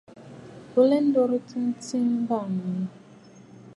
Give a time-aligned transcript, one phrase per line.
[0.71, 2.69] Bo lɛ ndoritə tsiʼi mbə̂nnù.